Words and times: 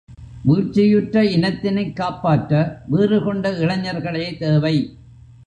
வீழ்ச்சியுற்ற 0.45 1.23
இனத்தினைக் 1.25 1.93
காப்பாற்ற 1.93 2.81
வீறு 2.87 3.23
கொண்ட 3.23 3.51
இளைஞர்களே 3.51 4.37
தேவை. 4.37 4.75